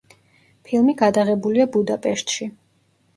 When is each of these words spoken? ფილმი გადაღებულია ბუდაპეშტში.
ფილმი 0.69 0.95
გადაღებულია 1.01 1.67
ბუდაპეშტში. 1.75 2.49